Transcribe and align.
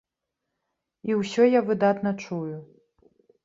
І 1.11 1.19
ўсё 1.21 1.47
я 1.51 1.61
выдатна 1.69 2.17
чую. 2.25 2.57